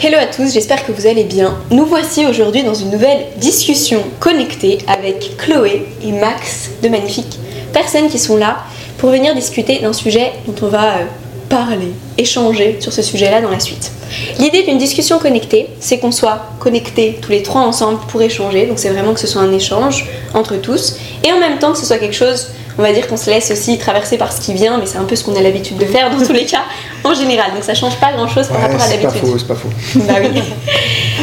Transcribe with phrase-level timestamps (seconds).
[0.00, 1.58] Hello à tous, j'espère que vous allez bien.
[1.72, 7.40] Nous voici aujourd'hui dans une nouvelle discussion connectée avec Chloé et Max, de magnifiques
[7.72, 8.58] personnes qui sont là
[8.98, 11.04] pour venir discuter d'un sujet dont on va euh,
[11.48, 13.90] parler, échanger sur ce sujet-là dans la suite.
[14.38, 18.78] L'idée d'une discussion connectée, c'est qu'on soit connectés tous les trois ensemble pour échanger, donc
[18.78, 20.94] c'est vraiment que ce soit un échange entre tous,
[21.24, 23.50] et en même temps que ce soit quelque chose on va dire qu'on se laisse
[23.50, 25.84] aussi traverser par ce qui vient, mais c'est un peu ce qu'on a l'habitude de
[25.84, 26.62] faire dans tous les cas
[27.04, 27.52] en général.
[27.52, 29.10] Donc ça change pas grand chose par rapport à l'habitude.
[29.12, 29.68] C'est pas faux, c'est pas faux.
[30.06, 30.40] bah oui.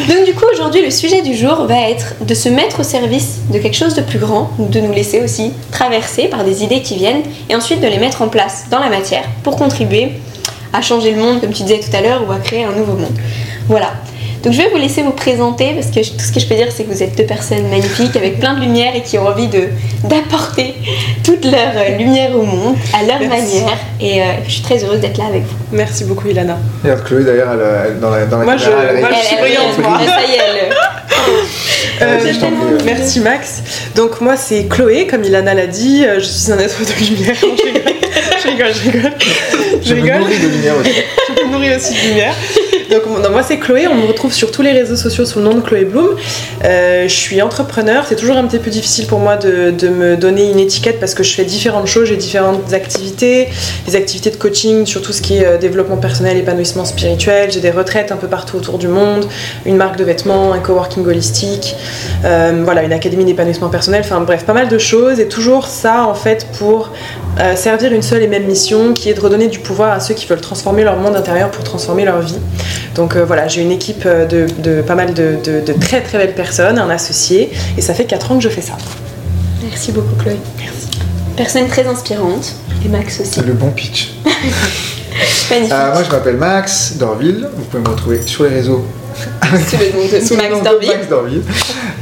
[0.10, 3.40] Donc du coup aujourd'hui le sujet du jour va être de se mettre au service
[3.52, 6.96] de quelque chose de plus grand, de nous laisser aussi traverser par des idées qui
[6.96, 10.12] viennent et ensuite de les mettre en place dans la matière pour contribuer
[10.74, 12.94] à changer le monde comme tu disais tout à l'heure ou à créer un nouveau
[12.94, 13.18] monde.
[13.70, 13.94] Voilà.
[14.46, 16.68] Donc je vais vous laisser vous présenter parce que tout ce que je peux dire
[16.70, 19.48] c'est que vous êtes deux personnes magnifiques avec plein de lumière et qui ont envie
[19.48, 19.70] de
[20.04, 20.76] d'apporter
[21.24, 25.00] toute leur euh, lumière au monde à leur manière et euh, je suis très heureuse
[25.00, 25.56] d'être là avec vous.
[25.72, 26.60] Merci beaucoup Ilana.
[26.86, 27.58] Et Chloé d'ailleurs
[28.00, 30.00] dans la, dans la moi, je, moi je suis brillante moi.
[30.06, 30.70] Ça y est,
[32.04, 33.64] euh, merci Max.
[33.96, 37.95] Donc moi c'est Chloé, comme Ilana l'a dit, je suis un être de lumière.
[38.56, 39.12] Je rigole, je rigole.
[39.82, 40.12] Je, rigole.
[40.16, 40.92] Je me nourris de lumière aussi.
[41.38, 42.34] je me nourris aussi de lumière.
[42.90, 43.88] Donc, moi, c'est Chloé.
[43.88, 46.16] On me retrouve sur tous les réseaux sociaux sous le nom de Chloé Bloom.
[46.64, 48.06] Euh, je suis entrepreneur.
[48.08, 51.24] C'est toujours un petit peu difficile pour moi de, me donner une étiquette parce que
[51.24, 52.08] je fais différentes choses.
[52.08, 53.50] J'ai différentes activités,
[53.88, 57.52] des activités de coaching sur tout ce qui est euh, développement personnel, épanouissement spirituel.
[57.52, 59.28] J'ai des retraites un peu partout autour du monde,
[59.66, 61.76] une marque de vêtements, un coworking holistique,
[62.24, 64.02] euh, voilà, une académie d'épanouissement personnel.
[64.04, 65.20] Enfin bref, pas mal de choses.
[65.20, 66.92] Et toujours ça, en fait, pour
[67.56, 70.26] servir une seule et même mission qui est de redonner du pouvoir à ceux qui
[70.26, 72.40] veulent transformer leur monde intérieur pour transformer leur vie.
[72.96, 75.38] Donc euh, voilà, j'ai une équipe euh, de, pas mal de,
[75.80, 78.78] très très belles personnes, un associé, et ça fait 4 ans que je fais ça.
[79.62, 80.38] Merci beaucoup Chloé.
[80.58, 80.88] Merci.
[81.36, 83.42] Personne très inspirante, et Max aussi.
[83.42, 84.14] Le bon pitch.
[85.50, 85.74] Magnifique.
[85.74, 88.86] Euh, moi je m'appelle Max Dorville, vous pouvez me retrouver sur les réseaux
[89.68, 91.42] c'est le nom de Max Dorville.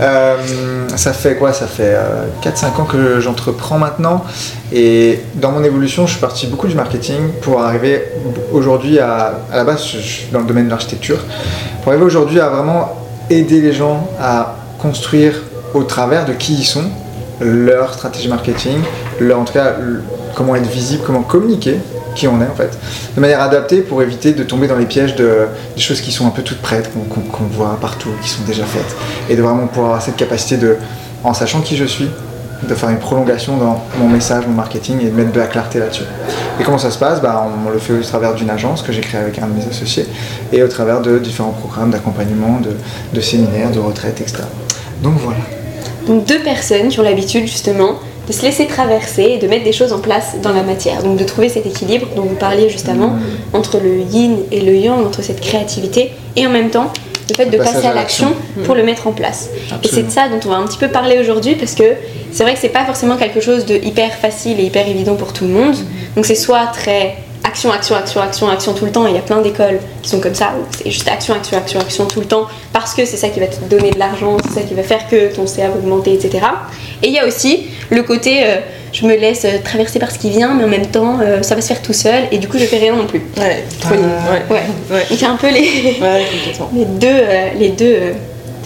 [0.01, 1.53] Euh, ça fait quoi?
[1.53, 1.95] Ça fait
[2.43, 4.23] 4-5 ans que j'entreprends maintenant.
[4.71, 8.03] Et dans mon évolution, je suis parti beaucoup du marketing pour arriver
[8.51, 9.39] aujourd'hui à.
[9.51, 11.19] À la base, je suis dans le domaine de l'architecture.
[11.81, 12.95] Pour arriver aujourd'hui à vraiment
[13.29, 15.33] aider les gens à construire
[15.73, 16.83] au travers de qui ils sont,
[17.39, 18.79] leur stratégie marketing,
[19.19, 19.75] leur, en tout cas,
[20.35, 21.77] comment être visible, comment communiquer
[22.15, 22.77] qui on est en fait,
[23.15, 26.27] de manière adaptée pour éviter de tomber dans les pièges de des choses qui sont
[26.27, 28.95] un peu toutes prêtes, qu'on voit partout, qui sont déjà faites,
[29.29, 30.77] et de vraiment pouvoir avoir cette capacité de,
[31.23, 32.09] en sachant qui je suis,
[32.67, 35.79] de faire une prolongation dans mon message, mon marketing et de mettre de la clarté
[35.79, 36.05] là-dessus.
[36.59, 37.21] Et comment ça se passe?
[37.21, 39.67] Bah, On le fait au travers d'une agence que j'ai créée avec un de mes
[39.67, 40.05] associés
[40.51, 42.71] et au travers de différents programmes d'accompagnement, de,
[43.13, 44.43] de séminaires, de retraites, etc.
[45.01, 45.39] Donc voilà.
[46.07, 47.95] Donc deux personnes qui ont l'habitude justement
[48.27, 51.03] de se laisser traverser et de mettre des choses en place dans la matière.
[51.03, 53.21] Donc de trouver cet équilibre dont vous parliez juste avant, mm.
[53.53, 56.91] entre le yin et le yang, entre cette créativité et en même temps
[57.29, 58.33] le fait de passer à l'action
[58.65, 59.49] pour le mettre en place.
[59.83, 61.95] Et c'est de ça dont on va un petit peu parler aujourd'hui parce que
[62.31, 65.33] c'est vrai que c'est pas forcément quelque chose de hyper facile et hyper évident pour
[65.33, 65.75] tout le monde.
[66.15, 67.15] Donc c'est soit très
[67.53, 69.05] action, action, action, action, action tout le temps.
[69.05, 71.79] il y a plein d'écoles qui sont comme ça, où c'est juste action, action, action,
[71.79, 74.59] action tout le temps, parce que c'est ça qui va te donner de l'argent, c'est
[74.59, 76.45] ça qui va faire que ton CA va augmenter, etc.
[77.03, 78.55] Et il y a aussi le côté, euh,
[78.91, 81.53] je me laisse euh, traverser par ce qui vient, mais en même temps, euh, ça
[81.53, 83.21] va se faire tout seul, et du coup, je fais rien non plus.
[83.37, 84.63] Ouais, ouais.
[84.89, 85.05] ouais.
[85.09, 85.99] Donc il y a un peu les,
[86.73, 87.21] les deux,
[87.59, 87.99] les deux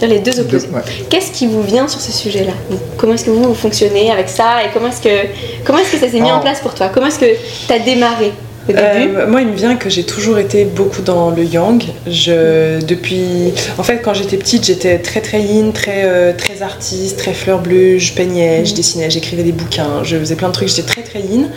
[0.06, 0.68] les deux opposés.
[1.10, 2.52] Qu'est-ce qui vous vient sur ce sujet-là?
[2.96, 4.64] Comment est-ce que vous, fonctionnez avec ça?
[4.64, 5.26] Et comment est-ce que,
[5.64, 6.88] comment est-ce que ça s'est mis en place pour toi?
[6.88, 7.34] Comment est-ce que
[7.66, 8.32] tu as démarré?
[8.70, 11.82] Euh, moi, il me vient que j'ai toujours été beaucoup dans le yang.
[12.06, 17.18] Je, depuis, en fait, quand j'étais petite, j'étais très très yin, très euh, très artiste,
[17.18, 17.98] très fleur bleue.
[17.98, 18.76] Je peignais, je mm.
[18.76, 20.68] dessinais, j'écrivais des bouquins, je faisais plein de trucs.
[20.68, 21.48] J'étais très très yin.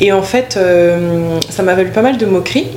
[0.00, 2.68] Et en fait, euh, ça m'a valu pas mal de moqueries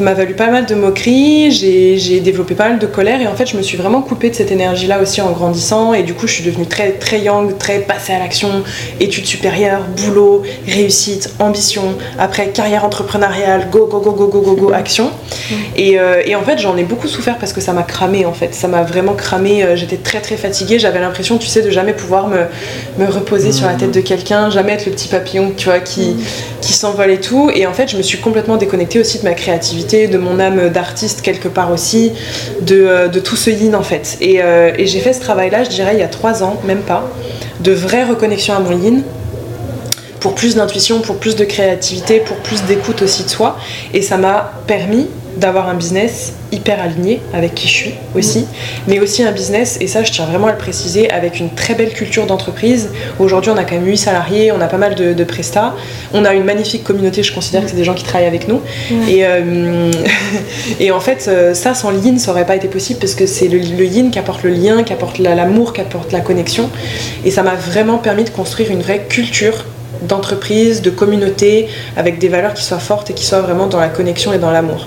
[0.00, 3.34] ça m'a valu pas mal de moqueries, j'ai développé pas mal de colère et en
[3.34, 6.26] fait je me suis vraiment coupée de cette énergie-là aussi en grandissant et du coup
[6.26, 8.48] je suis devenue très, très young, très passée à l'action,
[8.98, 11.82] études supérieures, boulot, réussite, ambition,
[12.18, 15.10] après carrière entrepreneuriale, go go go go go go go, action.
[15.76, 18.32] Et, euh, et en fait j'en ai beaucoup souffert parce que ça m'a cramé en
[18.32, 21.68] fait, ça m'a vraiment cramé, euh, j'étais très très fatiguée, j'avais l'impression tu sais de
[21.68, 22.46] jamais pouvoir me,
[22.98, 26.16] me reposer sur la tête de quelqu'un, jamais être le petit papillon tu vois qui,
[26.62, 27.50] qui s'envole et tout.
[27.54, 30.68] Et en fait je me suis complètement déconnectée aussi de ma créativité de mon âme
[30.68, 32.12] d'artiste quelque part aussi,
[32.62, 34.18] de, euh, tout ce yin en fait.
[34.22, 37.10] Euh, et, j'ai fait ce travail-là, je dirais, il y a trois ans, même pas,
[37.60, 39.02] de vraie reconnexion à mon yin
[40.20, 43.58] pour plus d'intuition, pour plus de créativité, pour plus d'écoute aussi de soi.
[43.94, 48.46] Et ça m'a permis d'avoir un business hyper aligné avec qui je suis aussi,
[48.88, 51.74] mais aussi un business, et ça je tiens vraiment à le préciser, avec une très
[51.74, 52.90] belle culture d'entreprise.
[53.18, 55.74] Aujourd'hui on a quand même 8 salariés, on a pas mal de, de prestats,
[56.12, 58.60] on a une magnifique communauté, je considère que c'est des gens qui travaillent avec nous.
[59.08, 59.90] Et, euh,
[60.80, 63.48] et en fait euh, ça sans yin ça aurait pas été possible parce que c'est
[63.48, 66.68] le, le yin qui apporte le lien, qui apporte la- l'amour, qui apporte la connexion.
[67.24, 69.64] Et ça m'a vraiment permis de construire une vraie culture
[70.02, 73.88] d'entreprise, de communauté, avec des valeurs qui soient fortes et qui soient vraiment dans la
[73.88, 74.86] connexion et dans l'amour.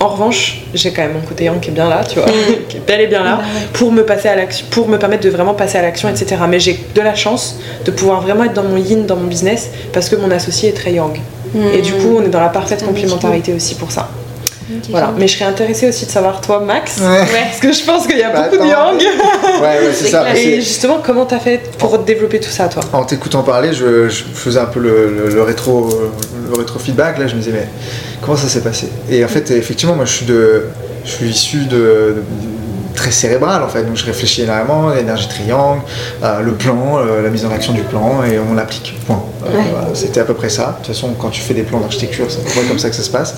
[0.00, 2.28] En revanche, j'ai quand même mon côté yang qui est bien là, tu vois,
[2.68, 3.66] qui est bel et bien là, ouais.
[3.74, 6.36] pour me passer à l'action, pour me permettre de vraiment passer à l'action, etc.
[6.48, 9.68] Mais j'ai de la chance de pouvoir vraiment être dans mon yin, dans mon business,
[9.92, 11.18] parce que mon associé est très yang.
[11.74, 14.08] Et du coup, on est dans la parfaite complémentarité aussi pour ça.
[14.90, 15.12] Voilà.
[15.18, 17.24] Mais je serais intéressée aussi de savoir toi, Max, Ouais.
[17.48, 18.96] parce que je pense qu'il y a Bah, beaucoup de yang.
[18.98, 20.20] Ouais, ouais, c'est ça.
[20.22, 20.36] clair.
[20.36, 22.82] Et justement, comment t'as fait pour développer tout ça, toi?
[22.92, 25.88] En t'écoutant parler, je, je faisais un peu le, le- le rétro,
[26.50, 27.18] le rétro feedback.
[27.18, 27.68] Là, je me disais, mais
[28.20, 28.88] comment ça s'est passé?
[29.10, 30.66] Et en fait, effectivement, moi, je suis de,
[31.04, 32.22] je suis issu de, de-
[32.94, 33.82] très cérébral en fait.
[33.84, 35.80] Donc, je réfléchis énormément, l'énergie triangle,
[36.22, 38.94] euh, le plan, euh, la mise en action du plan, et on l'applique.
[39.06, 39.22] Point.
[39.44, 39.64] Euh, Ouais.
[39.70, 40.76] voilà, C'était à peu près ça.
[40.80, 42.90] De toute façon, quand tu fais des plans d'architecture, c'est à peu près comme ça
[42.90, 43.34] que ça se passe.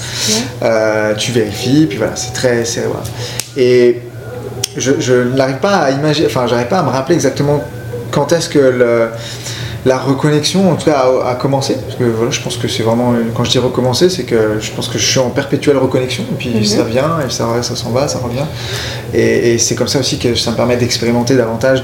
[0.62, 3.02] Euh, tu vérifies, puis voilà, c'est très cérébral.
[3.56, 4.00] Et
[4.76, 7.62] je, je n'arrive pas à imaginer, enfin, j'arrive pas à me rappeler exactement
[8.10, 9.08] quand est-ce que le-
[9.84, 11.74] la reconnexion, en tout cas, a, a commencé.
[11.74, 14.70] Parce que voilà, je pense que c'est vraiment, quand je dis recommencer, c'est que je
[14.72, 16.64] pense que je suis en perpétuelle reconnexion, et puis Mhm.
[16.64, 18.44] ça vient, et ça, ça s'en va, ça revient.
[19.14, 21.82] Et, et c'est comme ça aussi que ça me permet d'expérimenter davantage,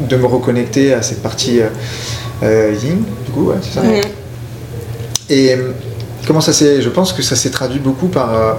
[0.00, 1.68] de me reconnecter à cette partie euh,
[2.42, 3.82] euh, yin, du coup, ouais, c'est ça.
[3.82, 4.00] Mhm.
[5.30, 5.70] Et euh,
[6.26, 6.82] comment ça s'est.
[6.82, 8.52] Je pense que ça s'est traduit beaucoup par, euh,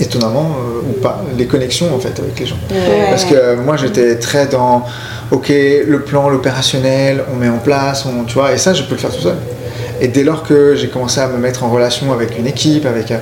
[0.00, 2.56] étonnamment euh, ou pas, les connexions en fait avec les gens.
[2.70, 2.76] Ouais.
[3.10, 4.84] Parce que euh, moi j'étais très dans,
[5.30, 8.94] ok, le plan, l'opérationnel, on met en place, on, tu vois, et ça je peux
[8.94, 9.36] le faire tout seul.
[10.00, 13.12] Et dès lors que j'ai commencé à me mettre en relation avec une équipe, avec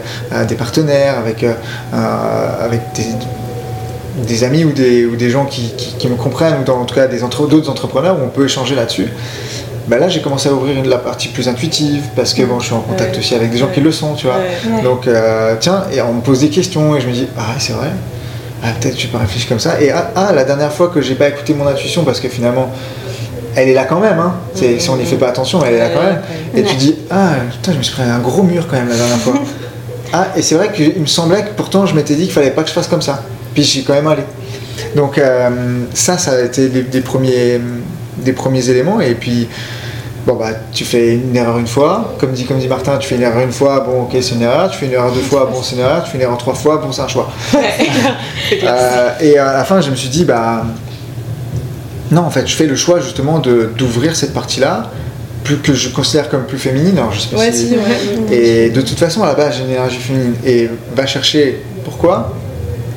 [0.46, 1.44] des partenaires, avec,
[1.92, 6.64] avec des, des amis ou des, ou des gens qui, qui- qui me comprennent, ou
[6.64, 9.08] dans, en tout cas des entre- d'autres entrepreneurs où on peut échanger là-dessus,
[9.88, 12.74] bah là j'ai commencé à ouvrir la partie plus intuitive parce que bon, je suis
[12.74, 13.18] en contact Ouais.
[13.20, 14.36] aussi avec des gens qui le sont, tu vois.
[14.36, 14.82] Ouais.
[14.82, 17.72] Donc, euh, tiens, et on me pose des questions et je me dis, ah, c'est
[17.72, 17.88] vrai.
[18.62, 19.80] Ah, peut-être que je peux réfléchir comme ça.
[19.80, 22.70] Et ah, ah, la dernière fois que j'ai pas écouté mon intuition parce que finalement,
[23.54, 24.18] elle est là quand même.
[24.18, 24.34] Hein.
[24.54, 24.78] C'est-.
[24.78, 26.20] Si on n'y fait pas attention, elle est là quand même.
[26.54, 28.96] Et tu dis, ah, putain, je me suis pris un gros mur quand même la
[28.96, 29.34] dernière fois.
[30.12, 32.62] ah, et c'est vrai qu'il me semblait que pourtant je m'étais dit qu'il fallait pas
[32.62, 33.22] que je fasse comme ça.
[33.54, 34.22] Puis j'y suis quand même allé.
[34.94, 35.48] Donc, euh,
[35.94, 37.60] ça, ça a été des, des premiers,
[38.18, 39.00] des premiers éléments.
[39.00, 39.48] Et puis,
[40.28, 43.14] Bon bah tu fais une erreur une fois, comme dit, comme dit Martin, tu fais
[43.14, 45.48] une erreur une fois, bon ok c'est une erreur, tu fais une erreur deux fois,
[45.50, 47.30] bon c'est une erreur, tu fais une erreur trois fois, bon c'est un choix.
[48.62, 50.64] Euh, et à la fin je me suis dit bah
[52.10, 54.90] non en fait je fais le choix justement de d'ouvrir cette partie-là,
[55.44, 57.68] plus que je considère comme plus féminine, alors je sais pas Ouais, si...
[57.68, 58.34] si, ouais.
[58.34, 60.34] Et de toute façon à la base j'ai une énergie féminine.
[60.44, 62.34] Et va chercher pourquoi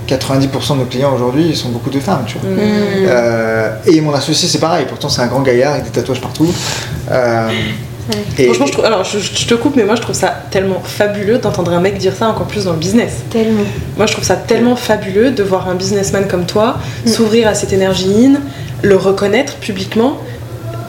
[0.07, 2.49] 90% de nos clients aujourd'hui ils sont beaucoup de femmes tu vois.
[2.49, 2.53] Mm.
[2.53, 2.61] Mhm.
[3.07, 6.51] Euh, et mon associé c'est pareil, pourtant c'est un grand gaillard avec des tatouages partout.
[7.11, 7.49] Euh,
[8.37, 10.81] et- Franchement, je trouve, alors je, je te coupe, mais moi je trouve ça tellement
[10.83, 13.13] fabuleux d'entendre un mec dire ça encore plus dans le business.
[13.29, 13.63] Tellement.
[13.95, 17.09] Moi je trouve ça tellement fabuleux de voir un businessman comme toi Mm.
[17.09, 18.39] s'ouvrir à cette énergie in,
[18.81, 20.17] le reconnaître publiquement.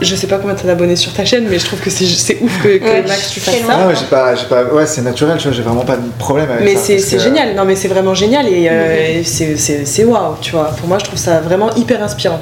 [0.01, 2.61] Je sais pas combien t'as d'abonnés sur ta chaîne, mais je trouve que c'est ouf
[2.61, 3.61] que, que Ouais, Max tu fasses ça.
[3.69, 6.01] Ah ouais, j'ai pas, j'ai pas, ouais, c'est naturel, tu vois, j'ai vraiment pas de
[6.19, 6.93] problème avec Mais ça.
[6.93, 10.35] parce c'est que- génial, non mais c'est vraiment génial et euh, c'est- c'est c'est waouh,
[10.41, 10.65] tu vois.
[10.77, 12.41] Pour moi je trouve ça vraiment hyper inspirant.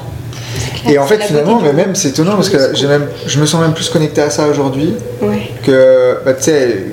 [0.88, 3.60] Et en fait, finalement, mais même, c'est étonnant parce que j'ai même, je me sens
[3.60, 5.48] même plus connecté à ça aujourd'hui Ouais.
[5.64, 6.84] que, bah, tu sais,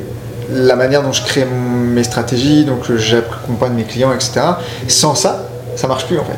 [0.51, 4.41] la manière dont je crée mes stratégies, donc j'accompagne mes clients, etc.
[4.87, 5.45] Sans ça,
[5.75, 6.37] ça marche plus en fait.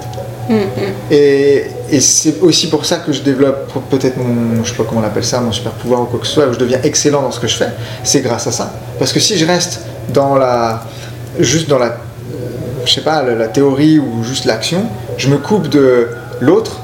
[0.52, 0.94] Mhm.
[1.12, 5.02] Et, et c'est aussi pour ça que je développe peut-être mon, je sais pas comment
[5.02, 7.22] on appelle ça, mon super pouvoir ou quoi que ce soit, où je deviens excellent
[7.22, 7.70] dans ce que je fais,
[8.04, 8.74] c'est grâce à ça.
[9.00, 9.82] Parce que si je reste
[10.14, 10.84] dans la,
[11.40, 11.90] juste dans la, euh,
[12.86, 14.84] je sais pas, la, la théorie ou juste l'action,
[15.18, 16.80] je me coupe de l'autre.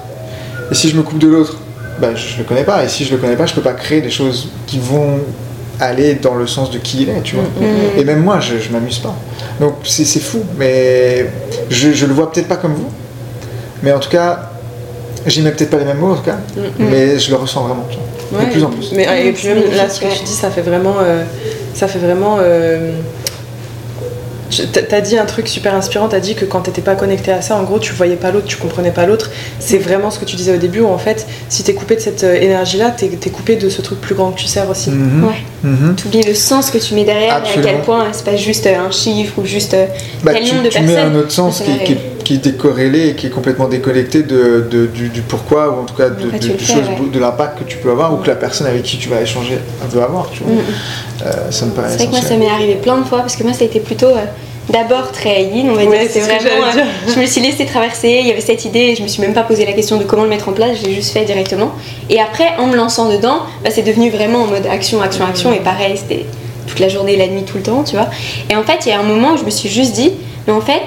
[0.71, 1.57] Et si je me coupe de l'autre,
[1.99, 2.83] ben, je le connais pas.
[2.83, 5.19] Et si je le connais pas, je peux pas créer des choses qui vont
[5.79, 7.45] aller dans le sens de qui il est, tu vois.
[7.45, 7.99] Mhm.
[7.99, 9.15] Et même moi, je, je m'amuse pas.
[9.59, 11.27] Donc c'est c'est fou, mais
[11.69, 12.89] je, je le vois peut-être pas comme vous.
[13.83, 14.49] Mais en tout cas,
[15.25, 16.37] j'y mets peut-être pas les mêmes mots en tout cas,
[16.79, 17.85] mais je le ressens vraiment.
[17.89, 18.43] tu vois.
[18.45, 18.91] De plus en plus.
[18.93, 20.95] Mais, et Mhm, puis même là, ce que tu dis, ça fait vraiment.
[21.01, 21.23] euh,
[21.73, 22.37] ça fait vraiment.
[22.41, 22.91] euh,
[24.89, 27.55] t'as- dit un truc super inspirant, t'as dit que quand t'étais pas connecté à ça,
[27.55, 29.29] en gros, tu voyais pas l'autre, tu comprenais pas l'autre.
[29.59, 32.01] C'est vraiment ce que tu disais au début, où en fait, si t'es coupé de
[32.01, 34.89] cette euh, énergie-là, t'es es coupé de ce truc plus grand que tu sers aussi.
[34.89, 35.23] Mhm.
[35.25, 35.35] Ouais.
[35.63, 35.95] Mhm.
[35.95, 37.71] T'oublies le sens que tu mets derrière et à Absolument.
[37.71, 39.85] quel point c'est pas juste un chiffre ou juste euh,
[40.23, 40.95] Bah, tel tu, nombre de tu personnes.
[40.95, 44.67] mets un autre sens qui, va qui, est décorrélé et qui est complètement déconnecté de,
[44.69, 47.09] de- du, du pourquoi ou en tout cas de, de- ouais.
[47.13, 49.57] de l'impact que tu peux avoir ou que la personne avec qui tu vas échanger
[49.89, 50.29] veut avoir.
[50.31, 50.53] Tu vois.
[50.53, 50.59] Mhm.
[51.25, 53.35] Euh, ça me paraît C'est vrai que moi ça m'est arrivé plein de fois parce
[53.35, 54.25] que moi ça a été plutôt euh,
[54.69, 56.09] d'abord très yin, on va Ouais, dire.
[56.11, 56.65] c'est C'est ce que vraiment.
[56.71, 56.85] j'allais dire.
[57.07, 59.21] euh, je me suis laissé traverser, il y avait cette idée, et je me suis
[59.21, 61.71] même pas posé la question de comment le mettre en place, j'ai juste fait directement.
[62.09, 65.53] Et après, en me lançant dedans, bah, c'est devenu vraiment en mode action, action, action,
[65.53, 66.25] et pareil, c'était
[66.67, 68.07] toute la journée, la nuit, tout le temps, tu vois.
[68.49, 70.11] Et en fait, il y a un moment où je me suis juste dit,
[70.47, 70.83] mais en fait,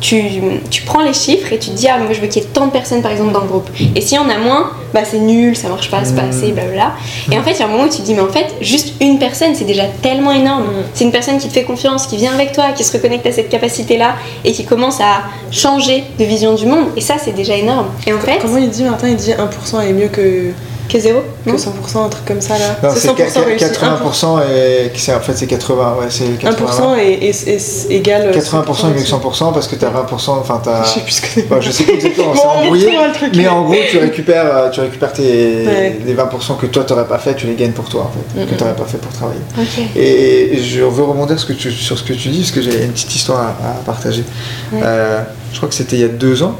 [0.00, 0.22] tu,
[0.70, 2.48] tu prends les chiffres et tu te dis, ah, moi je veux qu'il y ait
[2.48, 3.68] tant de personnes par exemple dans le groupe.
[3.94, 6.52] Et s'il y en a moins, bah c'est nul, ça marche pas, c'est pas assez,
[6.52, 6.92] blablabla.
[7.30, 8.54] Et en fait, il y a un moment où tu te dis, mais en fait,
[8.60, 10.64] juste une personne, c'est déjà tellement énorme.
[10.64, 10.84] Mm.
[10.94, 13.32] C'est une personne qui te fait confiance, qui vient avec toi, qui se reconnecte à
[13.32, 14.14] cette capacité-là
[14.44, 16.86] et qui commence à changer de vision du monde.
[16.96, 17.88] Et ça, c'est déjà énorme.
[18.06, 20.52] Et en fait, Comment il dit Martin Il dit 1% est mieux que,
[20.88, 22.76] que zéro, que non 100%, un truc comme ça là.
[22.82, 23.64] Non, c'est c'est 100% qu- réussi.
[23.64, 28.30] 80% et c'est en fait c'est 80 ouais c'est 80 1% est, égal.
[28.32, 31.20] 80% est mieux que 100% parce que t'as 20% enfin t'as Je sais plus ce
[31.20, 31.42] que c'est.
[31.48, 32.90] Bon, je sais plus exactement, Bon, c'est embrouillé.
[33.36, 35.22] Mais en gros, tu récupères, euh, tu récupères tes,
[35.66, 35.98] Ouais.
[36.06, 38.50] les 20% que toi t'aurais pas fait, tu les gagnes pour toi en fait, que
[38.52, 38.56] Mhm.
[38.56, 39.40] t'aurais pas fait pour travailler.
[39.58, 39.84] Ok.
[39.96, 42.84] Et je veux rebondir ce que tu- sur ce que tu dis parce que j'ai
[42.84, 44.24] une petite histoire à, à partager.
[44.72, 44.80] Ouais.
[44.82, 45.20] Euh,
[45.52, 46.54] je crois que c'était il y a deux ans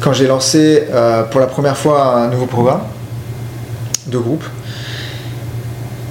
[0.00, 2.82] quand j'ai lancé euh, pour la première fois un nouveau programme
[4.06, 4.44] de groupe.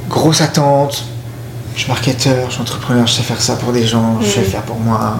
[0.09, 1.03] Grosse attente.
[1.75, 4.41] Je suis marketeur, je suis entrepreneur, je sais faire ça pour des gens, je sais
[4.41, 5.17] faire pour moi,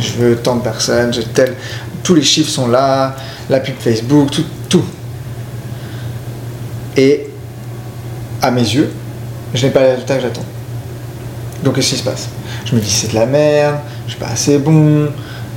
[0.00, 1.54] je veux tant de personnes, j'ai tel.
[2.02, 3.14] Tous les chiffres sont là,
[3.48, 4.84] la pub Facebook, tout, tout.
[6.96, 7.28] Et
[8.42, 8.90] à mes yeux,
[9.54, 10.44] je n'ai pas les résultats que j'attends.
[11.62, 12.28] Donc qu'est-ce qui se passe?
[12.64, 15.10] Je me dis c'est de la merde, je suis pas assez bon,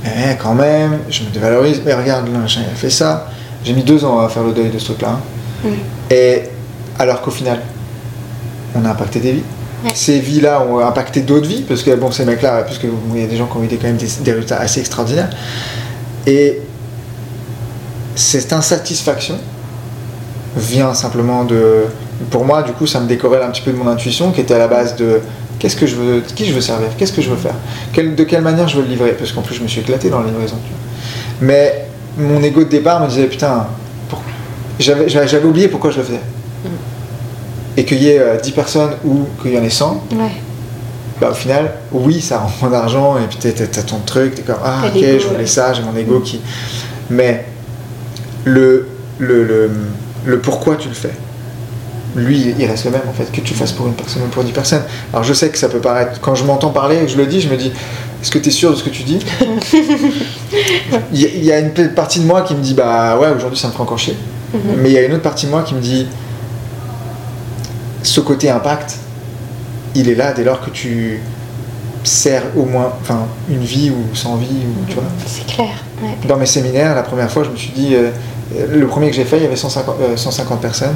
[0.04, 3.28] eh, quand même, je me dévalorise, mais regarde, machin il a fait ça.
[3.64, 5.18] J'ai mis deux ans à faire le deuil de ce truc-là.
[5.64, 5.68] hein.
[6.10, 6.42] Et
[6.98, 7.60] alors qu'au final,
[8.74, 9.42] on a impacté des vies.
[9.84, 9.90] Ouais.
[9.94, 13.20] Ces vies-là ont impacté d'autres vies, parce que bon, ces mecs-là, parce que bon, il
[13.22, 15.30] y a des gens qui ont eu des, quand même des, des résultats assez extraordinaires.
[16.26, 16.60] Et
[18.14, 19.36] cette insatisfaction
[20.56, 21.84] vient simplement de.
[22.30, 24.54] Pour moi, du coup, ça me décorrèle un petit peu de mon intuition qui était
[24.54, 25.20] à la base de
[25.64, 27.54] qu'est-ce que je veux, qui je veux servir, qu'est-ce que je veux faire,
[27.94, 30.10] Quelle- de quelle manière je veux le livrer, parce qu'en plus, je me suis éclaté
[30.10, 30.56] dans la livraison.
[30.62, 30.78] tu vois.
[31.40, 31.86] Mais
[32.18, 33.66] mon ego de départ me disait putain,
[34.10, 34.20] pour-
[34.78, 36.20] j'avais oublié pourquoi je le faisais.
[37.78, 40.30] Et qu'il y ait euh, 10 personnes ou qu'il y en ait 100, Ouais.
[41.18, 44.42] bah, au final, oui, ça rend moins d'argent et puis t'as- t'as ton truc, t'es
[44.42, 45.46] comme ah T'as ok, l'ego, je voulais ouais.
[45.46, 46.40] ça, j'ai mon ego qui.
[47.08, 47.46] Mais
[48.44, 48.86] le,
[49.18, 49.70] le, le,
[50.26, 51.14] le pourquoi tu le fais,
[52.14, 54.44] lui, il reste le même en fait, que tu fasses pour une personne ou pour
[54.44, 54.82] 10 personnes.
[55.12, 57.26] Alors je sais que ça peut paraître, quand je m'entends parler et que je le
[57.26, 57.72] dis, je me dis
[58.22, 59.18] est-ce que tu es sûr de ce que tu dis?
[61.12, 63.28] Il y, a- il y a une partie de moi qui me dit bah ouais,
[63.36, 64.16] aujourd'hui ça me fait encore chier.
[64.52, 64.60] Mhm.
[64.78, 66.06] Mais il y a une autre partie de moi qui me dit
[68.02, 68.96] ce côté impact,
[69.94, 71.20] il est là dès lors que tu
[72.04, 74.46] sers au moins enfin, une vie ou sans vie.
[74.46, 75.04] Ou, tu vois.
[75.26, 75.68] C'est clair.
[76.02, 76.10] Ouais.
[76.28, 78.10] Dans mes séminaires, la première fois, je me suis dit, euh,
[78.72, 80.94] le premier que j'ai fait, il y avait 150, euh, 150 personnes.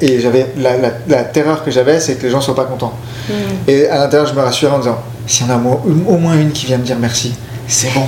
[0.00, 2.64] Et je j'avais la, la- la terreur que j'avais, c'est que les gens soient pas
[2.64, 2.94] contents.
[3.28, 3.34] Mhm.
[3.68, 6.52] Et à l'intérieur, je me rassurais en disant, s'il y en a au moins- une
[6.52, 7.34] qui vient me dire merci,
[7.68, 8.06] c'est bon.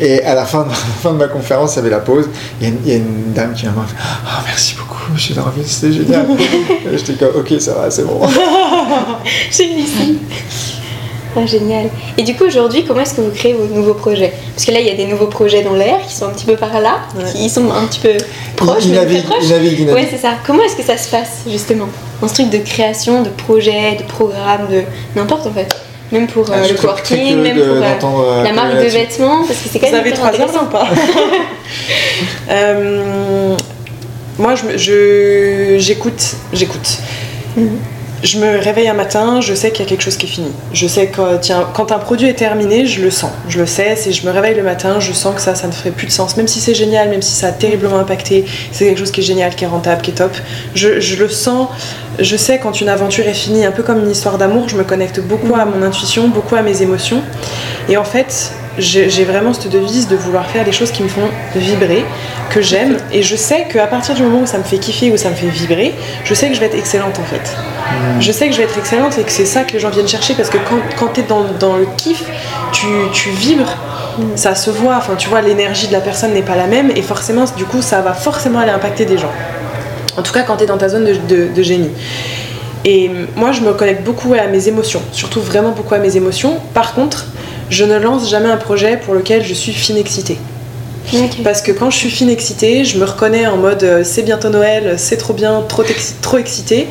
[0.00, 0.70] Et à la fin de,
[1.02, 2.28] fin ma conférence, il y avait la pause.
[2.60, 3.94] Il y a une, il y a une dame qui m'a dit
[4.26, 6.26] Ah, merci beaucoup, j'ai envie, c'était génial.
[6.92, 8.20] J'étais comme Ok, ça va, c'est bon.
[9.50, 9.86] Génial.
[11.40, 11.86] Ah, génial.
[12.16, 14.32] Et du coup, aujourd'hui, comment est-ce que vous créez vos nouveaux projets?
[14.54, 16.46] Parce que là, il y a des nouveaux projets dans l'air qui sont un petit
[16.46, 17.24] peu par là, Ouais.
[17.32, 18.12] qui sont un petit peu
[18.56, 19.24] proches, il navigue,
[19.78, 19.90] il.
[19.92, 20.32] Ouais, c'est ça.
[20.46, 21.88] Comment est-ce que ça se passe, justement?
[22.20, 24.82] Dans ce truc de création, de projet, de programme, de
[25.14, 25.68] n'importe en fait.
[26.10, 27.62] Même pour euh, Ah, le coworking, même de-
[28.00, 30.32] pour euh, euh, la marque de vêtements, parce que c'est quand Vous même avez hyper
[30.32, 30.86] trois heures ou pas?
[32.50, 33.54] Euh,
[34.38, 36.98] Moi, je me- je- j'écoute, j'écoute.
[37.56, 37.78] Mhm.
[38.24, 40.50] Je me réveille un matin, je sais qu'il y a quelque chose qui est fini.
[40.72, 43.30] Je sais que tiens, quand un produit est terminé, je le sens.
[43.48, 45.72] Je le sais, si je me réveille le matin, je sens que ça, ça ne
[45.72, 46.36] ferait plus de sens.
[46.36, 49.24] Même si c'est génial, même si ça a terriblement impacté, c'est quelque chose qui est
[49.24, 50.36] génial, qui est rentable, qui est top.
[50.74, 51.68] Je, je le sens,
[52.18, 54.82] je sais quand une aventure est finie, un peu comme une histoire d'amour, je me
[54.82, 57.22] connecte beaucoup à mon intuition, beaucoup à mes émotions.
[57.88, 61.28] Et en fait, j'ai vraiment cette devise de vouloir faire des choses qui me font
[61.54, 62.04] vibrer,
[62.50, 62.96] que j'aime.
[63.12, 65.34] Et je sais qu'à partir du moment où ça me fait kiffer, où ça me
[65.34, 65.94] fait vibrer,
[66.24, 67.56] je sais que je vais être excellente en fait.
[68.20, 70.08] Je sais que je vais être excellente et que c'est ça que les gens viennent
[70.08, 72.22] chercher parce que quand, quand tu es dans, dans le kiff,
[72.72, 73.74] tu, tu vibres,
[74.34, 77.02] ça se voit, enfin tu vois, l'énergie de la personne n'est pas la même et
[77.02, 79.30] forcément, du coup, ça va forcément aller impacter des gens.
[80.16, 81.90] En tout cas, quand tu es dans ta zone de, de- de génie.
[82.84, 86.58] Et moi, je me connecte beaucoup à mes émotions, surtout vraiment beaucoup à mes émotions.
[86.74, 87.26] Par contre,
[87.70, 90.38] je ne lance jamais un projet pour lequel je suis fine excitée.
[91.14, 91.42] Ok.
[91.42, 94.50] Parce que quand je suis fine excitée, je me reconnais en mode euh, c'est bientôt
[94.50, 96.86] Noël, c'est trop bien, trop, exci- trop excitée.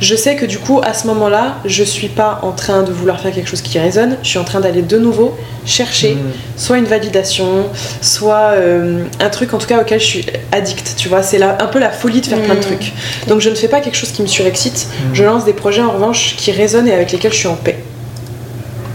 [0.00, 3.20] Je sais que du coup, à ce moment-là, je suis pas en train de vouloir
[3.20, 6.18] faire quelque chose qui résonne, je suis en train d'aller de nouveau chercher Mm.
[6.56, 7.66] soit une validation,
[8.00, 11.22] soit euh, un truc en tout cas auquel je suis addict, tu vois.
[11.22, 12.62] C'est la- un peu la folie de faire plein de Mm.
[12.62, 12.92] trucs.
[13.26, 15.14] Donc je ne fais pas quelque chose qui me surexcite, Mm.
[15.14, 17.76] je lance des projets en revanche qui résonnent et avec lesquels je suis en paix.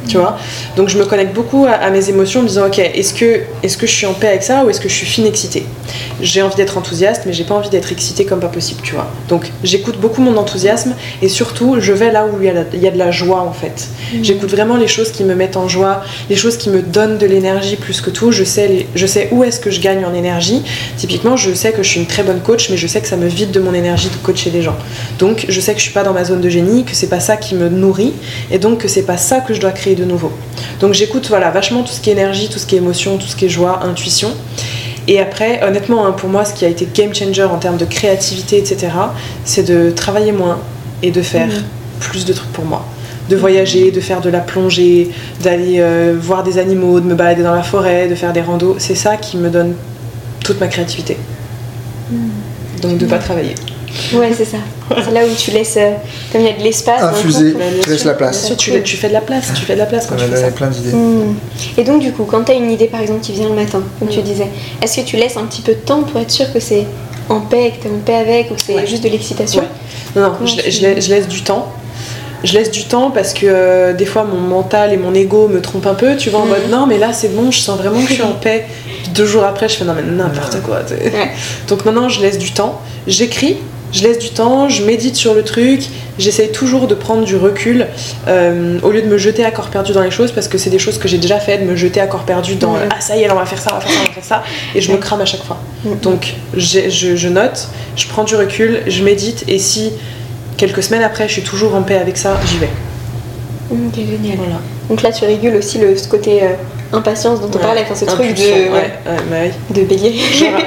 [0.07, 0.37] Tu vois.
[0.75, 3.41] Donc je me connecte beaucoup à, à mes émotions en me disant ok, est-ce que,
[3.63, 5.65] est que je suis en paix avec ça ou est-ce que je suis fine excitée?
[6.21, 9.09] J'ai envie d'être enthousiaste, mais j'ai pas envie d'être excitée comme pas possible, tu vois.
[9.29, 12.63] Donc j'écoute beaucoup mon enthousiasme et surtout je vais là où il y a, la-
[12.73, 13.87] il y a de la joie en fait.
[14.21, 17.25] J'écoute vraiment les choses qui me mettent en joie, les choses qui me donnent de
[17.25, 18.31] l'énergie plus que tout.
[18.31, 20.61] Je sais, les- je sais où est-ce que je gagne en énergie.
[20.97, 23.17] Typiquement, je sais que je suis une très bonne coach, mais je sais que ça
[23.17, 24.75] me vide de mon énergie de coacher des gens.
[25.19, 27.19] Donc, je sais que je suis pas dans ma zone de génie, que c'est pas
[27.19, 28.13] ça qui me nourrit,
[28.51, 30.31] et donc que c'est pas ça que je dois créer de nouveau.
[30.79, 33.27] Donc, j'écoute voilà vachement tout ce qui est énergie, tout ce qui est émotion, tout
[33.27, 34.31] ce qui est joie, intuition.
[35.07, 37.85] Et après, honnêtement, hein, pour moi, ce qui a été game changer en termes de
[37.85, 38.87] créativité, etc.,
[39.43, 40.59] c'est de travailler moins
[41.01, 41.49] et de faire
[41.99, 42.85] plus de trucs pour moi.
[43.29, 45.09] De voyager, de faire de la plongée,
[45.41, 48.75] d'aller euh, voir des animaux, de me balader dans la forêt, de faire des randos.
[48.79, 49.75] C'est ça qui me donne
[50.43, 51.17] toute ma créativité.
[52.81, 53.55] Donc de pas travailler.
[54.13, 54.57] Ouais, c'est ça.
[55.03, 55.91] C'est là où tu laisses, euh,
[56.31, 57.01] comme il y a de l'espace.
[57.01, 58.45] Infuser, tu laisses la place.
[58.47, 60.23] sûr, tu, tu fais de la place, tu fais de la place quand On tu
[60.23, 60.51] a fais ça.
[60.51, 60.91] plein d'idées.
[60.93, 61.35] Hmm.
[61.77, 63.81] Et donc du coup, quand tu as une idée par exemple qui vient le matin,
[63.99, 64.23] comme tu Mm.
[64.23, 64.47] disais,
[64.81, 66.85] est-ce que tu laisses un petit peu de temps pour être sûr que c'est
[67.29, 68.87] en paix, que tu es en paix avec, ou que c'est Ouais.
[68.87, 70.21] juste de l'excitation Ouais.
[70.21, 71.71] Non, non, je, tu- je laisse, je laisse du temps.
[72.43, 75.61] Je laisse du temps parce que euh, des fois mon mental et mon ego me
[75.61, 76.17] trompent un peu.
[76.17, 78.23] Tu vois, en mode non, mais là c'est bon, je sens vraiment que je suis
[78.23, 78.65] en paix.
[79.15, 80.79] Deux jours après, je fais non, mais n'importe quoi.
[80.89, 81.29] Ouais.
[81.69, 82.81] Donc maintenant, je laisse du temps.
[83.07, 83.57] J'écris,
[83.93, 85.83] je laisse du temps, je médite sur le truc.
[86.19, 87.87] J'essaye toujours de prendre du recul
[88.27, 90.69] euh, au lieu de me jeter à corps perdu dans les choses parce que c'est
[90.69, 92.79] des choses que j'ai déjà fait, de me jeter à corps perdu dans Ouais.
[92.91, 94.23] ah ça y est, on va faire ça, on va faire ça, on va faire
[94.23, 94.43] ça.
[94.75, 95.57] Et je me crame à chaque fois.
[96.01, 99.91] Donc je, je note, je prends du recul, je médite et si
[100.57, 102.69] quelques semaines après je suis toujours en paix avec ça, j'y vais.
[103.71, 104.37] Ok, génial.
[104.37, 104.59] Voilà.
[104.89, 106.47] Donc là, tu régules aussi le, ce côté euh,
[106.91, 107.61] impatience dont on Ouais.
[107.63, 108.91] parlait, enfin ce truc de, ouais, ouais,
[109.31, 109.37] bah
[109.73, 110.13] de bélier.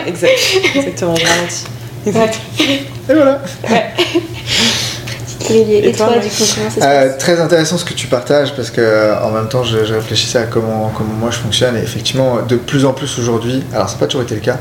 [0.07, 0.33] Exact,
[0.75, 1.65] exactement, je ralentis.
[2.07, 2.39] Exact.
[2.61, 3.41] Et voilà.
[5.49, 5.75] Bélier.
[5.77, 6.23] Et, Et toi, toi, ouais.
[6.23, 8.81] du coup, comment ça se Euh, passe très intéressant ce que tu partages parce que
[8.81, 12.39] euh, en même temps je, je réfléchissais à comment, comment moi je fonctionne et effectivement
[12.43, 14.59] de plus en plus aujourd'hui, alors ça n'a pas toujours été le cas,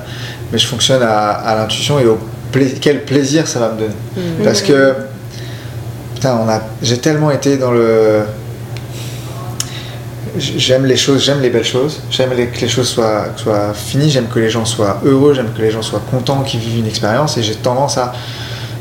[0.52, 2.20] mais je fonctionne à, à l'intuition et au
[2.52, 3.94] pla- quel plaisir ça va me donner.
[4.16, 4.44] Mm.
[4.44, 4.94] Parce que
[6.14, 8.22] putain, on a, j'ai tellement été dans le
[10.38, 14.28] j'aime les choses, j'aime les belles choses, j'aime que les choses soient, soient finies, j'aime
[14.28, 17.38] que les gens soient heureux, j'aime que les gens soient contents, qu'ils vivent une expérience.
[17.38, 18.14] Et j'ai tendance à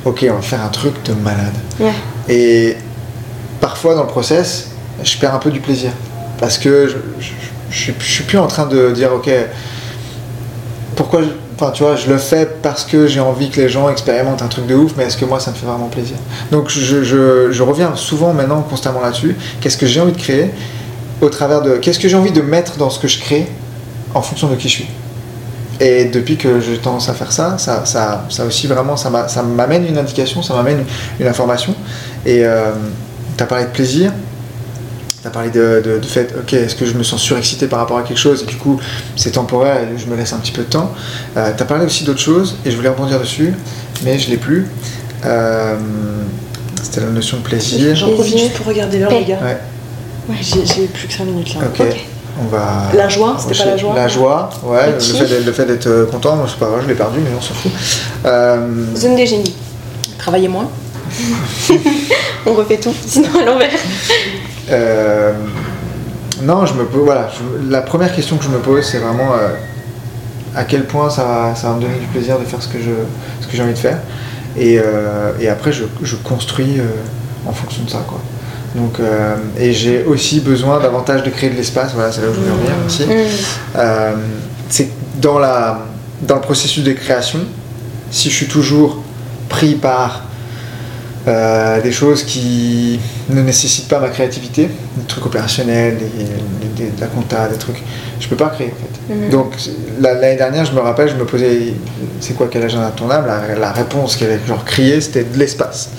[0.04, 1.54] ok on va faire un truc de malade.
[2.28, 2.76] Et
[3.60, 4.68] parfois dans le process,
[5.02, 5.90] je perds un peu du plaisir.
[6.40, 7.30] Parce que je, je,
[7.70, 9.30] je suis- je suis plus en train de dire, ok,
[10.96, 13.88] pourquoi, je- enfin tu vois, je le fais parce que j'ai envie que les gens
[13.88, 16.16] expérimentent un truc de ouf, mais est-ce que moi ça me fait vraiment plaisir?
[16.50, 19.36] Donc je, je- je reviens souvent maintenant constamment là-dessus.
[19.60, 20.50] Qu'est-ce que j'ai envie de créer?
[21.20, 21.77] Au travers de.
[21.77, 23.46] Qu'est-ce que j'ai envie de mettre dans ce que je crée
[24.14, 24.87] en fonction de qui je suis
[25.81, 29.27] et depuis que j'ai tendance à faire ça, ça, ça, ça aussi vraiment, ça m'a-
[29.27, 30.85] ça m'amène une indication, ça m'amène
[31.18, 31.74] une information.
[32.24, 32.44] Et
[33.37, 34.12] tu as parlé de plaisir,
[35.20, 37.81] tu as parlé de, de, de fait, ok, est-ce que je me sens surexcité par
[37.81, 38.79] rapport à quelque chose et du coup
[39.16, 40.92] c'est temporaire et je me laisse un petit peu de temps.
[41.35, 43.53] tu as parlé aussi d'autres choses et je voulais rebondir dessus,
[44.05, 44.68] mais je l'ai plus.
[45.27, 45.74] Euh,
[46.85, 47.96] C'était la notion de plaisir.
[47.96, 49.40] J'en profite juste pour regarder l'heure, les gars.
[49.42, 49.59] Ouais,
[50.40, 51.60] J'ai j'ai plus que 5 minutes là.
[51.66, 51.87] ok.
[52.42, 52.88] On va.
[52.96, 55.87] La joie, c'était pas la joie La joie, ouais, le fait d'être- le fait d'être
[55.87, 57.70] euh, content, moi, c'est pas grave, je l'ai perdu, mais on s'en fout.
[58.26, 59.54] Euh, Zone de génie.
[60.18, 60.68] Travailler moins.
[62.46, 63.70] On refait tout, sinon à l'envers.
[64.70, 65.32] Euh,
[66.42, 67.04] non, je me pose.
[67.04, 69.50] Voilà, je- la première question que je me pose, c'est vraiment euh,
[70.56, 72.78] à quel point ça va, ça va me donner du plaisir de faire ce que
[72.80, 72.90] je,
[73.42, 73.98] ce que j'ai envie de faire.
[74.56, 74.80] Et,
[75.40, 76.80] et après, je, je construis
[77.46, 78.20] en fonction de ça, quoi.
[78.74, 81.92] Donc, euh, et j'ai aussi besoin davantage de créer de l'espace.
[81.94, 83.04] Voilà, c'est là où je voulais en venir aussi.
[83.04, 83.10] Mm.
[83.76, 84.12] Euh,
[84.68, 84.88] c'est
[85.20, 85.80] dans, la,
[86.22, 87.40] dans le processus de création,
[88.10, 89.02] si je suis toujours
[89.48, 90.22] pris par
[91.26, 92.98] euh, des choses qui
[93.30, 97.56] ne nécessitent pas ma créativité, des trucs opérationnels, des- des- des- de la compta, des
[97.56, 97.82] trucs,
[98.20, 98.93] je peux pas créer en fait.
[99.08, 99.28] Mhm.
[99.30, 99.52] Donc
[100.00, 101.74] la- l'année dernière, je me rappelle, je me posais,
[102.20, 103.26] c'est quoi quel ton âme?
[103.26, 105.90] La, la réponse qui avait genre crié, c'était de l'espace.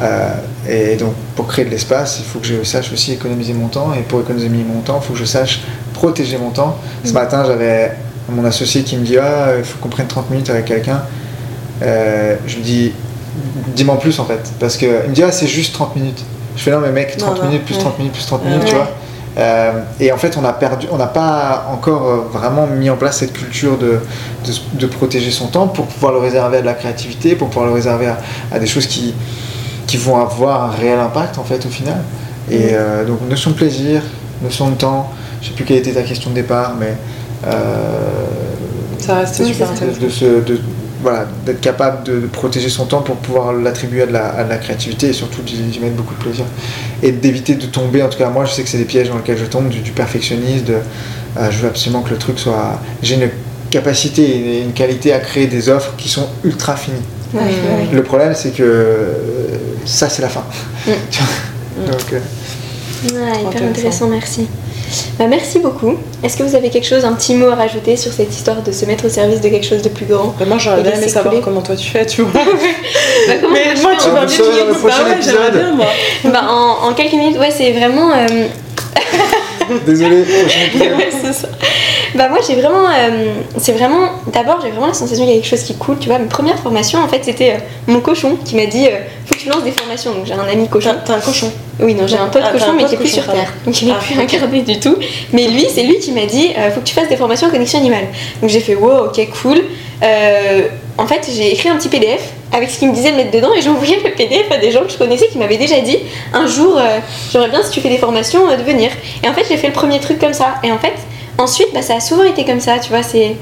[0.00, 0.28] Euh,
[0.68, 3.92] et donc, pour créer de l'espace, il faut que je sache aussi économiser mon temps.
[3.94, 5.60] Et pour économiser mon temps, il faut que je sache
[5.94, 6.76] protéger mon temps.
[7.04, 7.14] Ce Mm.
[7.14, 7.92] matin, j'avais
[8.28, 11.02] mon associé qui me dit Ah, il faut qu'on prenne 30 minutes avec quelqu'un.
[11.82, 12.92] Euh, je lui dis
[13.74, 14.40] Dis-moi en plus en fait.
[14.58, 16.22] Parce qu'il me dit Ah, c'est juste 30 minutes.
[16.56, 17.80] Je fais Non, mais mec, 30 Non, non, minutes, plus ouais.
[17.82, 18.50] 30 minutes, plus 30 Ouais.
[18.50, 18.90] minutes, tu vois.
[19.38, 22.96] Euh, et en fait, on a perdu, on n'a pas encore euh, vraiment mis en
[22.96, 24.00] place cette culture de,
[24.46, 27.66] de, de protéger son temps pour pouvoir le réserver à de la créativité, pour pouvoir
[27.66, 28.18] le réserver à,
[28.50, 29.14] à des choses qui,
[29.86, 31.98] qui vont avoir un réel impact en fait au final.
[32.50, 32.60] Et Mm.
[32.72, 34.00] euh, donc notion de plaisir,
[34.42, 35.10] notion de temps.
[35.42, 36.94] Je sais plus quelle était ta question de départ, mais
[37.46, 37.52] euh,
[38.98, 40.00] Ça reste Oui, super intéressant.
[40.00, 40.60] de ce, de,
[41.06, 44.48] voilà, d'être capable de, protéger son temps pour pouvoir l'attribuer à, de la- à de
[44.48, 46.44] la créativité et surtout d'y mettre beaucoup de plaisir.
[47.00, 49.16] Et d'éviter de tomber, en tout cas moi je sais que c'est des pièges dans
[49.16, 52.80] lesquels je tombe, du, du perfectionnisme, de euh, je veux absolument que le truc soit...
[53.02, 53.28] J'ai une
[53.70, 56.96] capacité et une qualité à créer des offres qui sont ultra finies.
[57.34, 57.44] Ouais, Mm.
[57.44, 57.88] ouais.
[57.92, 59.12] Le problème c'est que euh,
[59.84, 60.44] ça c'est la fin.
[60.86, 60.90] Mm.
[61.76, 62.18] Vois Donc, euh,
[63.04, 63.68] Ouais, hyper Intéressant.
[63.70, 64.48] intéressant, merci.
[65.18, 65.94] Bah, merci beaucoup.
[66.22, 68.72] Est-ce que vous avez quelque chose, un petit mot à rajouter sur cette histoire de
[68.72, 71.08] se mettre au service de quelque chose de plus grand Bah, moi, j'aurais bien aimé
[71.08, 72.40] savoir comment toi tu fais, tu vois.
[73.28, 75.52] Bah, Mais moi, tu m'as vous bien bah ouais, j'aimerais épisode.
[75.54, 75.86] bien, moi.
[76.24, 78.10] Bah, en, en quelques minutes, ouais, c'est vraiment.
[78.12, 78.26] euh,
[79.86, 80.92] désolé, prochain épisode.
[80.96, 81.48] ouais, c'est ça.
[82.16, 82.86] Bah, moi, j'ai vraiment.
[82.88, 84.10] euh, c'est vraiment.
[84.32, 85.98] D'abord, j'ai vraiment la sensation qu'il y a quelque chose qui coule.
[85.98, 87.58] Tu vois, ma première formation, en fait, c'était euh,
[87.92, 90.12] mon cochon qui m'a dit euh, Faut que tu lances des formations.
[90.12, 90.94] Donc, j'ai un ami cochon.
[91.04, 91.52] T'as un cochon.
[91.80, 93.52] Oui, non, j'ai un pote Ah, cochon, mais qui est plus sur Terre.
[93.66, 94.96] Donc il est Ah, plus incarné du tout.
[95.32, 97.78] Mais lui, c'est lui qui m'a dit faut que tu fasses des formations en connexion
[97.78, 98.06] animale.
[98.40, 99.62] Donc j'ai fait wow, ok, cool.
[100.98, 103.52] En fait, j'ai écrit un petit PDF avec ce qu'il me disait de mettre dedans
[103.54, 105.98] et j'ai envoyé le PDF à des gens que je connaissais qui m'avaient déjà dit
[106.32, 106.80] un jour,
[107.30, 108.90] j'aimerais bien si tu fais des formations de venir.
[109.22, 110.54] Et en fait, j'ai fait le premier truc comme ça.
[110.64, 110.94] Et en fait,
[111.38, 113.02] ensuite, bah, ça a souvent été comme ça, tu vois.
[113.02, 113.36] C'est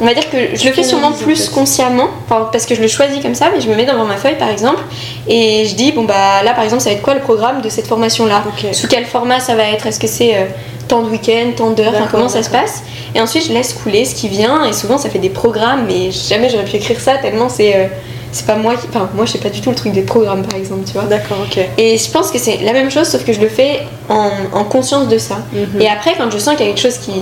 [0.00, 3.22] on va dire que je le fais sûrement plus consciemment, parce que je le choisis
[3.22, 4.82] comme ça, mais je me mets devant ma feuille par exemple,
[5.28, 7.68] et je dis, bon bah là par exemple, ça va être quoi le programme de
[7.68, 8.42] cette formation-là?
[8.72, 9.86] Sous quel format ça va être?
[9.86, 10.46] Est-ce que c'est euh,
[10.88, 12.82] tant de week-end, tant d'heures, comment ça se passe?
[13.14, 16.10] Et ensuite je laisse couler ce qui vient, et souvent ça fait des programmes, mais
[16.10, 17.76] jamais j'aurais pu écrire ça tellement c'est.
[17.76, 17.86] euh,
[18.34, 18.86] c'est pas moi qui.
[18.88, 21.04] Enfin, moi je sais pas du tout le truc des programmes par exemple, tu vois.
[21.04, 21.58] D'accord, ok.
[21.78, 24.64] Et je pense que c'est la même chose, sauf que je le fais en, en
[24.64, 25.36] conscience de ça.
[25.52, 25.80] Mhm.
[25.80, 27.12] Et après, quand je sens qu'il y a quelque chose qui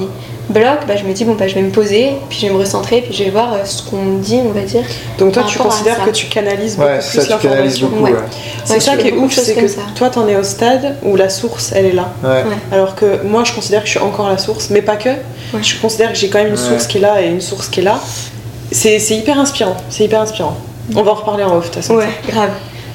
[0.49, 2.59] bloque, bah, je me dis, bon, bah, je vais me poser, puis je vais me
[2.59, 4.83] recentrer, puis je vais voir euh, ce qu'on me dit, on va dire.
[5.19, 7.89] Donc toi, tu considères que tu canalises beaucoup Ouais, plus l'information.
[7.89, 8.03] beaucoup.
[8.05, 8.13] Ouais.
[8.13, 8.19] ouais.
[8.65, 9.81] C'est ça qui est ouf, c'est que comme ça.
[9.95, 12.13] toi, t'en es au stade où la source, elle est là.
[12.25, 12.31] Ouais.
[12.31, 12.57] Ouais.
[12.73, 15.11] Alors que moi, je considère que je suis encore la source, mais pas que.
[15.63, 16.69] Je considère que j'ai quand même une Ouais.
[16.69, 18.01] source qui est là et une source qui est là.
[18.73, 19.77] C'est c'est hyper inspirant.
[19.91, 20.57] C'est hyper inspirant.
[20.95, 21.95] On va en reparler en off, de toute façon.
[21.95, 22.51] Ouais, grave.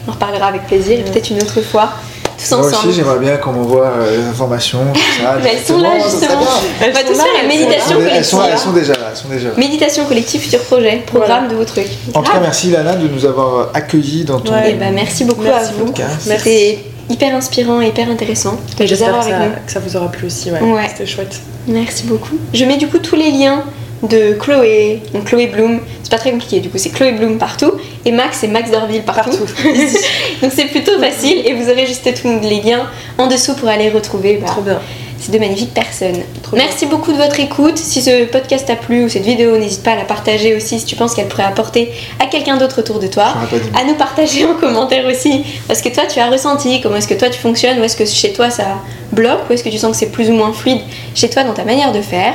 [0.06, 1.90] On en reparlera avec plaisir, et peut-être une autre fois,
[2.38, 2.88] tous Moi ensemble.
[2.90, 5.38] aussi, j'aimerais bien qu'on m'envoie euh, les informations, tout ça.
[5.44, 6.42] Mais elles sont là, justement.
[6.82, 8.54] Elles On va sont tous là, faire une elles sont méditation Elles sont, collective.
[8.54, 9.54] elles sont déjà là, elles sont déjà là.
[9.58, 11.54] Méditation collective, futur projet, programme Voilà.
[11.54, 11.88] de vos trucs.
[12.14, 14.72] En tout cas, merci Lana de nous avoir accueillis dans ton Ouais.
[14.72, 15.86] Et bah, merci beaucoup Merci à vous.
[15.86, 16.16] podcast.
[16.22, 19.18] C'était hyper inspirant et hyper intéressant Et J'espère
[19.66, 20.52] que ça vous aura plu aussi.
[20.52, 20.62] Ouais.
[20.62, 20.88] Ouais.
[20.90, 21.40] C'était chouette.
[21.68, 22.36] Merci beaucoup.
[22.54, 23.64] Je mets du coup tous les liens
[24.04, 27.74] de Chloé, donc Chloé Bloom, c'est pas très compliqué du coup, c'est Chloé Bloom partout,
[28.06, 29.32] et Max, c'est Max Dorville partout.
[29.32, 29.46] Partout.
[30.42, 33.90] donc c'est plutôt facile, et vous aurez juste tous les liens en dessous pour aller
[33.90, 34.80] retrouver bah, Trop bien.
[35.20, 36.22] ces deux magnifiques personnes.
[36.44, 37.78] Trop Merci beaucoup de votre écoute.
[37.78, 40.86] Si ce podcast t'a plu ou cette vidéo, n'hésite pas à la partager aussi si
[40.86, 43.34] tu penses qu'elle pourrait apporter à quelqu'un d'autre autour de toi.
[43.76, 47.16] À nous partager en commentaire aussi parce que toi tu as ressenti, comment est-ce que
[47.16, 48.78] toi tu fonctionnes, ou est-ce que chez toi ça
[49.12, 50.82] bloque, ou est-ce que tu sens que c'est plus ou moins fluide
[51.16, 52.34] chez toi dans ta manière de faire.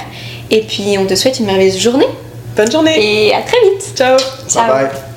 [0.53, 2.07] Et puis on te souhaite une merveilleuse journée
[2.57, 3.27] Bonne journée.
[3.29, 3.93] et à très vite.
[3.97, 4.19] Ciao.
[4.49, 4.69] Ciao.
[4.73, 5.12] Bye bye.